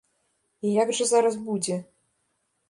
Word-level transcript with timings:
І 0.69 0.71
як 0.75 0.93
жа 1.01 1.07
зараз 1.11 1.37
будзе? 1.51 1.77